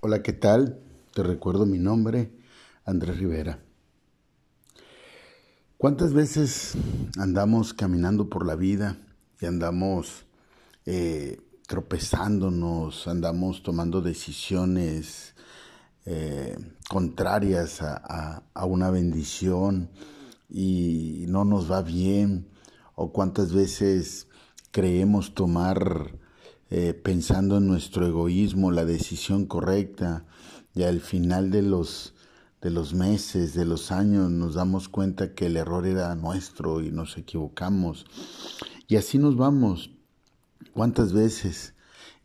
[0.00, 0.78] Hola, ¿qué tal?
[1.12, 2.30] Te recuerdo mi nombre,
[2.84, 3.58] Andrés Rivera.
[5.76, 6.74] ¿Cuántas veces
[7.18, 8.96] andamos caminando por la vida
[9.40, 10.24] y andamos
[10.86, 15.34] eh, tropezándonos, andamos tomando decisiones
[16.06, 16.56] eh,
[16.88, 19.90] contrarias a, una bendición
[20.48, 22.48] y no nos va bien?
[22.94, 24.28] ¿O cuántas veces
[24.70, 26.12] creemos tomar
[26.70, 30.26] eh, pensando en nuestro egoísmo, la decisión correcta,
[30.74, 32.14] y al final de los,
[32.60, 36.90] de los meses, de los años, nos damos cuenta que el error era nuestro y
[36.90, 38.06] nos equivocamos.
[38.86, 39.90] Y así nos vamos.
[40.72, 41.74] ¿Cuántas veces?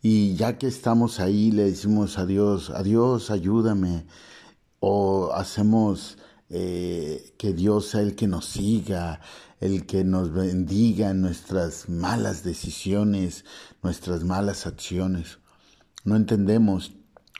[0.02, 4.06] Y ya que estamos ahí, le decimos a Dios, adiós, ayúdame.
[4.78, 6.18] O hacemos
[6.56, 9.20] eh, que Dios sea el que nos siga,
[9.58, 13.44] el que nos bendiga en nuestras malas decisiones,
[13.82, 15.40] nuestras malas acciones.
[16.04, 16.92] No entendemos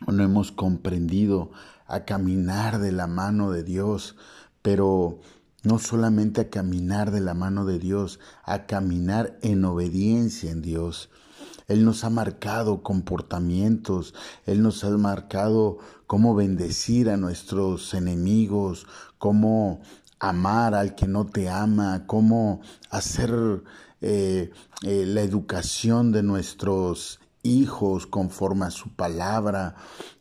[0.04, 1.52] o no hemos comprendido
[1.86, 4.16] a caminar de la mano de Dios,
[4.62, 5.20] pero
[5.62, 11.08] no solamente a caminar de la mano de Dios, a caminar en obediencia en Dios.
[11.66, 14.14] Él nos ha marcado comportamientos,
[14.46, 18.86] Él nos ha marcado cómo bendecir a nuestros enemigos,
[19.18, 19.80] cómo
[20.18, 23.62] amar al que no te ama, cómo hacer
[24.00, 24.50] eh,
[24.82, 29.76] eh, la educación de nuestros hijos conforme a su palabra,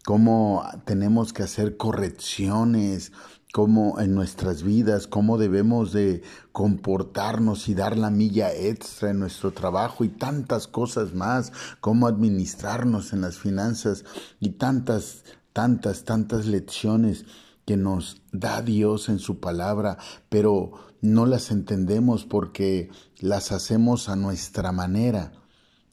[0.05, 3.11] cómo tenemos que hacer correcciones,
[3.53, 9.51] cómo en nuestras vidas, cómo debemos de comportarnos y dar la milla extra en nuestro
[9.53, 14.05] trabajo y tantas cosas más, cómo administrarnos en las finanzas
[14.39, 15.23] y tantas,
[15.53, 17.25] tantas, tantas lecciones
[17.63, 24.15] que nos da Dios en su palabra, pero no las entendemos porque las hacemos a
[24.15, 25.31] nuestra manera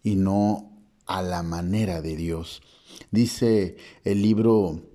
[0.03, 0.73] y no
[1.05, 2.63] a la manera de Dios.
[3.11, 4.90] Dice el libro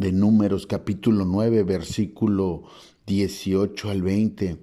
[0.00, 2.62] de Números capítulo 9 versículo
[3.06, 4.56] 18 al 20.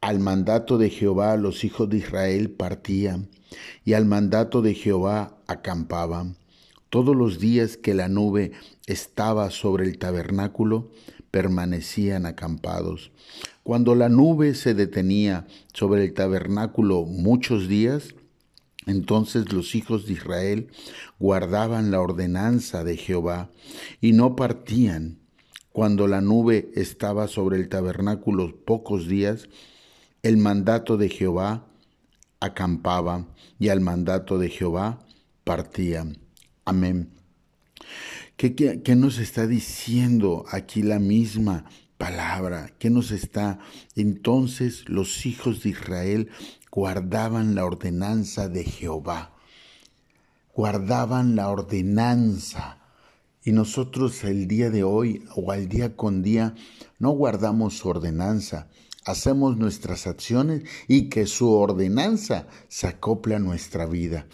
[0.00, 3.28] Al mandato de Jehová los hijos de Israel partían
[3.84, 6.36] y al mandato de Jehová acampaban.
[6.88, 8.52] Todos los días que la nube
[8.86, 10.90] estaba sobre el tabernáculo,
[11.30, 13.12] permanecían acampados.
[13.62, 18.14] Cuando la nube se detenía sobre el tabernáculo muchos días,
[18.86, 20.68] entonces los hijos de Israel
[21.18, 23.50] guardaban la ordenanza de Jehová
[24.00, 25.18] y no partían.
[25.72, 29.48] Cuando la nube estaba sobre el tabernáculo pocos días,
[30.22, 31.66] el mandato de Jehová
[32.40, 33.26] acampaba
[33.58, 34.98] y al mandato de Jehová
[35.44, 36.18] partían.
[36.64, 37.10] Amén.
[38.36, 41.66] ¿Qué, qué, nos está diciendo aquí la misma
[42.00, 42.72] palabra?
[42.78, 43.58] ¿Qué nos está?
[43.94, 46.30] Entonces los hijos de Israel
[46.72, 49.36] guardaban la ordenanza de Jehová,
[50.54, 52.78] guardaban la ordenanza.
[53.44, 56.54] Y nosotros el día de hoy o al día con día
[56.98, 58.68] no guardamos ordenanza,
[59.04, 64.26] hacemos nuestras acciones y que su ordenanza se acople a nuestra vida.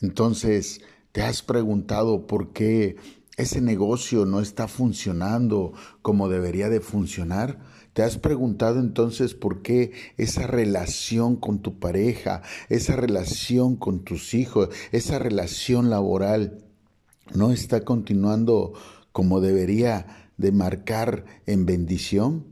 [0.00, 0.80] Entonces,
[1.10, 2.96] ¿te has preguntado por qué
[3.36, 5.72] ese negocio no está funcionando
[6.02, 7.58] como debería de funcionar?
[7.92, 14.34] ¿Te has preguntado entonces por qué esa relación con tu pareja, esa relación con tus
[14.34, 16.64] hijos, esa relación laboral
[17.34, 18.74] no está continuando
[19.12, 22.46] como debería de marcar en bendición?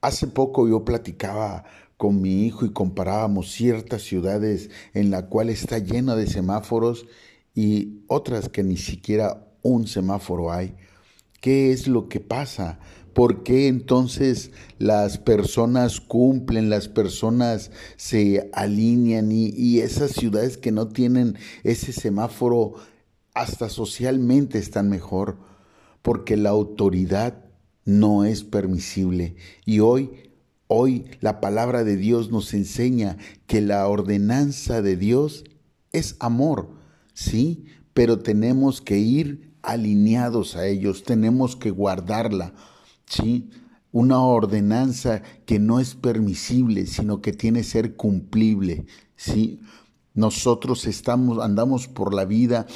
[0.00, 1.64] Hace poco yo platicaba
[1.96, 7.06] con mi hijo y comparábamos ciertas ciudades en la cual está llena de semáforos
[7.54, 10.74] y otras que ni siquiera un semáforo hay.
[11.40, 12.78] ¿Qué es lo que pasa?
[13.14, 20.88] ¿Por qué entonces las personas cumplen, las personas se alinean y, esas ciudades que no
[20.88, 22.74] tienen ese semáforo
[23.34, 25.38] hasta socialmente están mejor?
[26.02, 27.44] Porque la autoridad
[27.84, 29.34] no es permisible.
[29.64, 30.30] Y hoy,
[30.68, 35.44] hoy la palabra de Dios nos enseña que la ordenanza de Dios
[35.92, 36.70] es amor,
[37.12, 42.52] sí, pero tenemos que ir alineados a ellos, tenemos que guardarla
[43.10, 43.50] ¿sí?
[43.92, 48.86] Una ordenanza que no es permisible, sino que tiene que ser cumplible,
[49.16, 49.60] ¿sí?
[50.14, 52.66] Nosotros estamos, andamos por la vida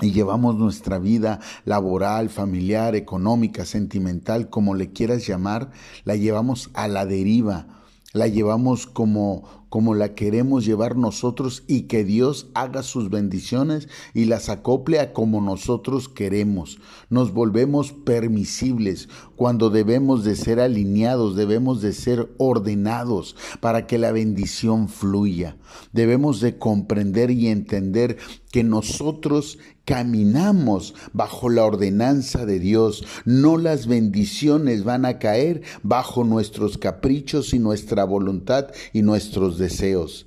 [0.00, 5.70] y llevamos nuestra vida laboral, familiar, económica, sentimental, como le quieras llamar,
[6.04, 7.78] la llevamos a la deriva
[8.12, 14.24] la llevamos como, como la queremos llevar nosotros y que Dios haga sus bendiciones y
[14.24, 16.78] las acople a como nosotros queremos.
[17.10, 24.12] Nos volvemos permisibles cuando debemos de ser alineados, debemos de ser ordenados para que la
[24.12, 25.56] bendición fluya.
[25.92, 28.16] Debemos de comprender y entender
[28.50, 33.04] que nosotros caminamos bajo la ordenanza de Dios.
[33.24, 39.02] No las bendiciones van a caer bajo nuestros caprichos y nuestra voluntad y
[39.58, 40.26] deseos.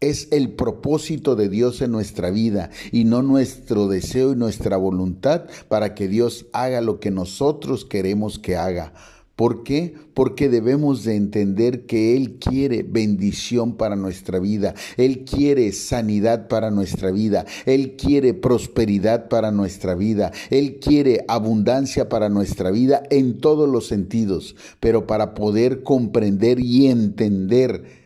[0.00, 5.44] Es el propósito de Dios en nuestra vida y no nuestro deseo y nuestra voluntad
[5.68, 8.92] para que Dios haga lo que nosotros queremos que haga.
[9.36, 9.94] ¿Por qué?
[10.12, 16.70] Porque debemos de entender que Él quiere bendición para nuestra vida, Él quiere sanidad para
[16.70, 23.40] nuestra vida, Él quiere prosperidad para nuestra vida, Él quiere abundancia para nuestra vida en
[23.40, 28.01] todos los sentidos, pero para poder comprender y entender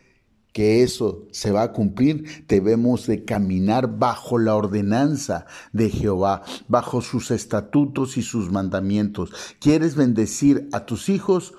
[0.57, 5.45] que eso se va a cumplir, debemos de caminar bajo la ordenanza
[5.75, 9.33] de Jehová, bajo sus estatutos y sus mandamientos.
[9.61, 11.53] ¿Quieres bendecir a tus hijos?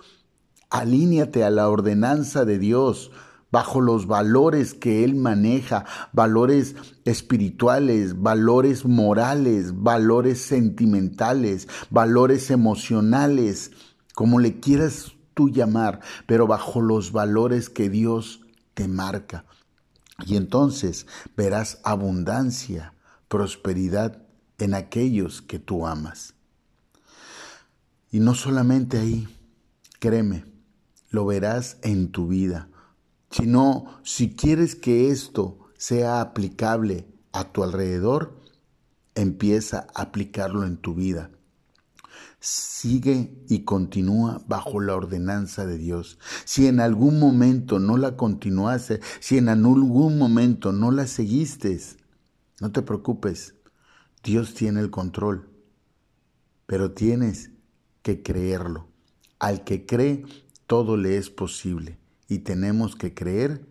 [0.71, 3.11] Alíñate a la ordenanza de Dios,
[3.51, 13.69] bajo los valores que Él maneja, valores espirituales, valores morales, valores sentimentales, valores emocionales,
[14.15, 18.41] como le quieras tú llamar, pero bajo los valores que Dios
[18.77, 19.43] te marca.
[20.23, 22.93] Y entonces verás abundancia,
[23.27, 24.21] prosperidad
[24.59, 26.35] en aquellos que tú amas.
[28.11, 29.27] Y no solamente ahí,
[29.99, 30.45] créeme,
[31.09, 32.69] lo verás en tu vida,
[33.31, 38.39] sino si quieres que esto sea aplicable a tu alrededor,
[39.15, 41.31] empieza a aplicarlo en tu vida
[42.47, 46.17] sigue y continúa bajo la ordenanza de Dios.
[46.45, 51.77] Si en algún momento no la continuaste, si en algún momento no la seguiste,
[52.61, 53.55] no te preocupes,
[54.23, 55.49] Dios tiene el control,
[56.65, 57.51] pero tienes
[58.01, 58.87] que creerlo.
[59.39, 60.23] Al que cree,
[60.67, 63.67] todo le es posible y tenemos que creer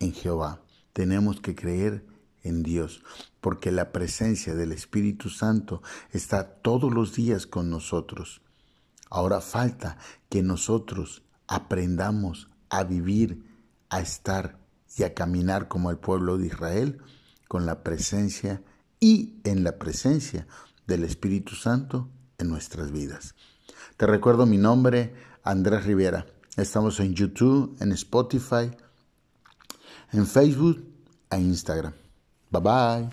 [0.00, 2.07] en Jehová, tenemos que creer
[2.48, 3.02] en Dios,
[3.40, 8.42] porque la presencia del Espíritu Santo está todos los días con nosotros.
[9.10, 9.98] Ahora falta
[10.28, 13.44] que nosotros aprendamos a vivir,
[13.88, 14.58] a estar
[14.96, 16.98] y a caminar como el pueblo de Israel
[17.46, 18.62] con la presencia
[19.00, 20.46] y en la presencia
[20.86, 23.34] del Espíritu Santo en nuestras vidas.
[23.96, 26.26] Te recuerdo mi nombre, Andrés Rivera.
[26.56, 28.70] Estamos en YouTube, en Spotify,
[30.12, 30.84] en Facebook
[31.30, 32.07] e Instagram.
[32.50, 33.08] Bye bye.